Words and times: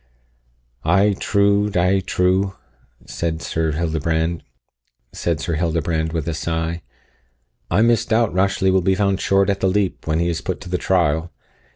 "Ay, 0.83 1.13
true, 1.19 1.69
Die, 1.69 1.99
true," 1.99 2.55
said 3.05 3.39
Sir 3.39 3.73
Hildebrand, 3.73 4.41
with 6.11 6.27
a 6.27 6.33
sigh, 6.33 6.81
"I 7.69 7.83
misdoubt 7.83 8.33
Rashleigh 8.33 8.71
will 8.71 8.81
be 8.81 8.95
found 8.95 9.21
short 9.21 9.47
at 9.51 9.59
the 9.59 9.67
leap 9.69 10.07
when 10.07 10.17
he 10.17 10.27
is 10.27 10.41
put 10.41 10.59
to 10.61 10.69
the 10.69 10.79
trial. 10.79 11.31